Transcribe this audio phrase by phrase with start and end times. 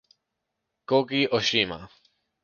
[0.91, 1.79] Koki Oshima